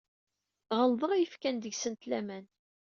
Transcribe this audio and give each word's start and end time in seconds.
Ɣelḍeɣ 0.77 1.11
i 1.13 1.17
yefkan 1.19 1.55
deg-sent 1.57 2.03
laman. 2.09 2.45